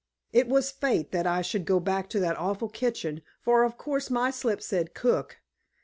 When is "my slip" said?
4.09-4.63